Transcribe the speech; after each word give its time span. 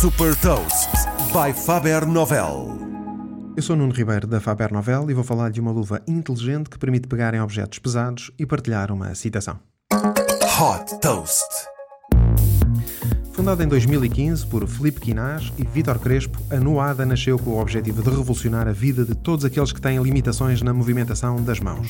Super 0.00 0.34
Toast 0.36 0.88
by 1.30 1.52
Faber 1.52 2.06
Novel. 2.06 2.78
Eu 3.54 3.62
sou 3.62 3.76
Nuno 3.76 3.92
Ribeiro 3.92 4.26
da 4.26 4.40
Faber 4.40 4.72
Novel 4.72 5.10
e 5.10 5.12
vou 5.12 5.22
falar 5.22 5.50
de 5.50 5.60
uma 5.60 5.70
luva 5.70 6.00
inteligente 6.08 6.70
que 6.70 6.78
permite 6.78 7.06
pegar 7.06 7.34
em 7.34 7.40
objetos 7.42 7.78
pesados 7.78 8.30
e 8.38 8.46
partilhar 8.46 8.90
uma 8.90 9.14
citação. 9.14 9.60
Hot 9.92 10.98
Toast. 11.02 11.69
Fundada 13.40 13.64
em 13.64 13.68
2015 13.68 14.46
por 14.48 14.68
Felipe 14.68 15.00
Quinás 15.00 15.50
e 15.56 15.64
Vítor 15.64 15.98
Crespo, 15.98 16.38
a 16.50 16.56
Nuada 16.56 17.06
nasceu 17.06 17.38
com 17.38 17.52
o 17.52 17.58
objetivo 17.58 18.02
de 18.02 18.10
revolucionar 18.10 18.68
a 18.68 18.72
vida 18.72 19.02
de 19.02 19.14
todos 19.14 19.46
aqueles 19.46 19.72
que 19.72 19.80
têm 19.80 19.98
limitações 19.98 20.60
na 20.60 20.74
movimentação 20.74 21.42
das 21.42 21.58
mãos 21.58 21.88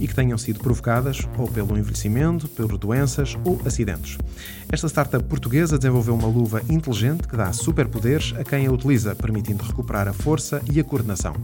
e 0.00 0.08
que 0.08 0.14
tenham 0.14 0.36
sido 0.36 0.58
provocadas 0.58 1.20
ou 1.38 1.46
pelo 1.46 1.78
envelhecimento, 1.78 2.48
por 2.48 2.76
doenças 2.76 3.38
ou 3.44 3.60
acidentes. 3.64 4.18
Esta 4.72 4.88
startup 4.88 5.24
portuguesa 5.26 5.78
desenvolveu 5.78 6.16
uma 6.16 6.26
luva 6.26 6.62
inteligente 6.68 7.28
que 7.28 7.36
dá 7.36 7.52
superpoderes 7.52 8.34
a 8.36 8.42
quem 8.42 8.66
a 8.66 8.72
utiliza, 8.72 9.14
permitindo 9.14 9.62
recuperar 9.62 10.08
a 10.08 10.12
força 10.12 10.60
e 10.68 10.80
a 10.80 10.84
coordenação. 10.84 11.36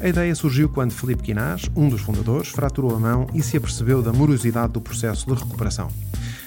A 0.00 0.06
ideia 0.06 0.34
surgiu 0.34 0.68
quando 0.68 0.92
Felipe 0.92 1.22
Quinás, 1.22 1.62
um 1.74 1.88
dos 1.88 2.02
fundadores, 2.02 2.48
fraturou 2.48 2.94
a 2.94 3.00
mão 3.00 3.26
e 3.32 3.42
se 3.42 3.56
apercebeu 3.56 4.02
da 4.02 4.12
morosidade 4.12 4.74
do 4.74 4.82
processo 4.82 5.26
de 5.26 5.42
recuperação. 5.42 5.88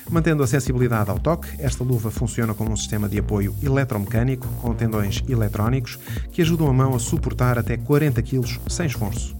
Mantendo 0.10 0.44
a 0.44 0.48
sensibilidade 0.48 1.10
ao 1.10 1.20
toque, 1.20 1.50
esta 1.60 1.84
luva 1.84 2.12
funciona 2.12 2.54
como 2.54 2.72
um 2.72 2.78
sistema 2.78 3.10
de 3.10 3.20
apoio 3.20 3.56
eletromecânico 3.62 4.48
com 4.62 4.74
tendões 4.74 5.24
eletrónicos 5.28 5.98
que 6.32 6.42
ajudam 6.42 6.68
a 6.68 6.74
mão 6.74 6.96
a 6.96 7.00
suportar 7.00 7.58
até 7.58 7.76
40 7.76 8.22
kg 8.22 8.60
sem 8.68 8.86
esforço. 8.86 9.36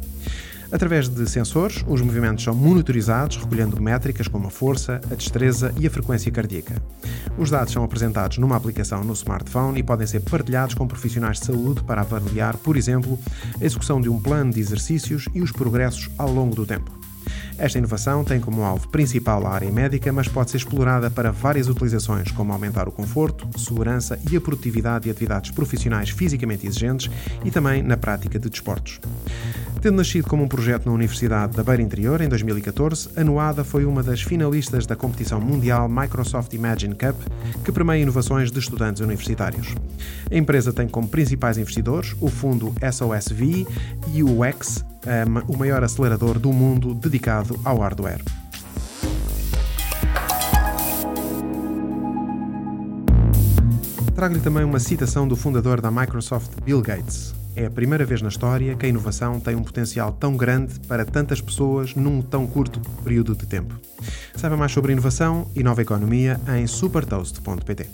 Através 0.72 1.08
de 1.08 1.30
sensores, 1.30 1.86
os 1.88 2.02
movimentos 2.02 2.44
são 2.44 2.54
monitorizados, 2.54 3.38
recolhendo 3.38 3.82
métricas 3.82 4.28
como 4.28 4.48
a 4.48 4.50
força, 4.50 5.00
a 5.12 5.16
destreza 5.16 5.74
e 5.78 5.86
a 5.86 5.92
frequência 5.92 6.32
cardíaca. 6.32 6.82
Os 7.38 7.52
dados 7.52 7.72
são 7.72 7.84
apresentados 7.84 8.40
numa 8.40 8.56
aplicação 8.56 9.04
no 9.04 9.14
smartphone 9.14 9.80
e 9.80 9.84
podem 9.84 10.08
ser 10.08 10.22
partilhados 10.22 10.74
com 10.74 10.88
profissionais 10.88 11.40
de 11.40 11.46
saúde 11.46 11.84
para 11.84 12.02
avaliar, 12.02 12.58
por 12.58 12.76
exemplo, 12.76 13.18
a 13.62 13.64
execução 13.64 14.02
de 14.02 14.10
um 14.10 14.20
plano 14.20 14.52
de 14.52 14.60
exercícios 14.60 15.30
e 15.34 15.42
os 15.42 15.52
progressos 15.52 16.10
ao 16.18 16.32
longo 16.32 16.56
do 16.56 16.66
tempo. 16.66 16.92
Esta 17.58 17.78
inovação 17.78 18.24
tem 18.24 18.40
como 18.40 18.64
alvo 18.64 18.88
principal 18.90 19.48
a 19.48 19.54
área 19.54 19.72
médica, 19.72 20.12
mas 20.12 20.28
pode 20.28 20.52
ser 20.52 20.58
explorada 20.58 21.10
para 21.10 21.32
várias 21.32 21.70
utilizações, 21.70 22.30
como 22.32 22.52
aumentar 22.52 22.88
o 22.88 22.92
conforto, 22.92 23.48
segurança 23.58 24.20
e 24.30 24.36
a 24.36 24.42
produtividade 24.42 25.06
de 25.06 25.12
atividades 25.12 25.52
profissionais 25.52 26.10
fisicamente 26.10 26.68
exigentes 26.68 27.10
e 27.46 27.52
também 27.52 27.82
na 27.82 27.96
prática 27.96 28.38
de 28.38 28.50
desportos. 28.50 29.00
Tendo 29.82 29.98
nascido 29.98 30.28
como 30.28 30.44
um 30.44 30.48
projeto 30.48 30.88
na 30.88 30.94
Universidade 30.94 31.56
da 31.56 31.64
Beira 31.64 31.82
Interior 31.82 32.20
em 32.20 32.28
2014, 32.28 33.10
a 33.16 33.24
Noada 33.24 33.64
foi 33.64 33.86
uma 33.86 34.02
das 34.02 34.22
finalistas 34.22 34.86
da 34.86 34.96
competição 34.96 35.40
mundial 35.40 35.88
Microsoft 35.88 36.52
Imagine 36.54 36.96
Cup, 36.96 37.16
que 37.64 37.72
premia 37.72 37.98
inovações 37.98 38.52
de 38.52 38.58
estudantes 38.58 39.02
universitários. 39.02 39.76
A 40.32 40.36
empresa 40.36 40.74
tem 40.74 40.88
como 40.88 41.08
principais 41.08 41.58
investidores 41.58 42.16
o 42.20 42.28
fundo 42.30 42.74
SOSV 42.82 43.68
e 44.12 44.24
o 44.24 44.44
X, 44.44 44.84
o 45.48 45.56
maior 45.56 45.84
acelerador 45.84 46.40
do 46.40 46.52
mundo 46.52 46.96
dedicado 46.96 47.60
ao 47.64 47.78
hardware. 47.78 48.24
Trago-lhe 54.16 54.40
também 54.40 54.64
uma 54.64 54.80
citação 54.80 55.28
do 55.28 55.36
fundador 55.36 55.82
da 55.82 55.92
Microsoft, 55.92 56.50
Bill 56.64 56.82
Gates. 56.82 57.45
É 57.56 57.66
a 57.66 57.72
primeira 57.72 58.06
vez 58.06 58.22
na 58.22 58.28
história 58.28 58.76
que 58.76 58.86
a 58.86 58.90
inovação 58.90 59.40
tem 59.40 59.56
um 59.56 59.64
potencial 59.64 60.12
tão 60.12 60.36
grande 60.36 60.78
para 60.82 61.06
tantas 61.06 61.40
pessoas 61.40 61.96
num 61.96 62.22
tão 62.22 62.46
curto 62.46 62.82
período 63.02 63.34
de 63.34 63.46
tempo. 63.46 63.80
Saiba 64.36 64.58
mais 64.58 64.74
sobre 64.74 64.92
inovação 64.92 65.50
e 65.56 65.64
nova 65.64 65.82
economia 65.82 66.40
em 66.58 66.68
supertoast.pt. 66.68 67.88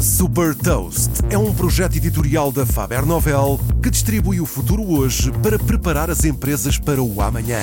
Super 0.00 0.54
Toast 0.54 1.10
é 1.30 1.38
um 1.38 1.54
projeto 1.54 1.96
editorial 1.96 2.52
da 2.52 2.66
Faber 2.66 3.06
Novel 3.06 3.58
que 3.82 3.88
distribui 3.88 4.40
o 4.40 4.46
futuro 4.46 4.82
hoje 4.82 5.32
para 5.42 5.58
preparar 5.58 6.10
as 6.10 6.24
empresas 6.24 6.78
para 6.78 7.02
o 7.02 7.22
amanhã. 7.22 7.60